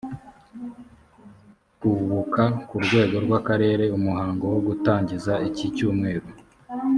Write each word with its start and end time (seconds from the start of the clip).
kwubuka 1.77 2.43
ku 2.67 2.75
rwego 2.85 3.15
rw 3.25 3.31
akarere 3.39 3.85
umuhango 3.97 4.43
wo 4.53 4.59
gutangiza 4.67 5.33
iki 5.49 5.65
cyumweru 5.75 6.27